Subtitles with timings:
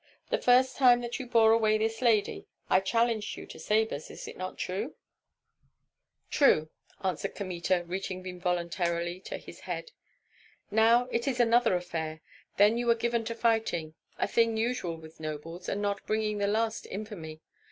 [0.31, 4.27] The first time that you bore away this lady I challenged you to sabres, is
[4.27, 4.95] it not true?"
[6.31, 6.71] "True,"
[7.03, 9.91] answered Kmita, reaching involuntarily to his head.
[10.71, 12.21] "Now it is another affair.
[12.57, 16.47] Then you were given to fighting, a thing usual with nobles, and not bringing the
[16.47, 17.41] last infamy.